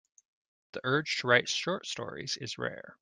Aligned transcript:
The 0.71 0.81
urge 0.83 1.19
to 1.19 1.27
write 1.27 1.47
short 1.47 1.85
stories 1.85 2.35
is 2.37 2.57
rare. 2.57 2.97